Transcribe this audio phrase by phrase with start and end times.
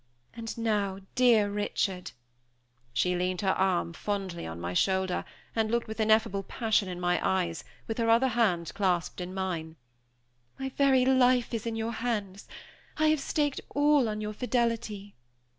[0.33, 2.09] And now, dear Richard"
[2.91, 5.23] (she leaned her arm fondly on my shoulder,
[5.55, 9.75] and looked with ineffable passion in my eyes, with her other hand clasped in mine),
[10.57, 12.47] "my very life is in your hands;
[12.97, 15.13] I have staked all on your fidelity."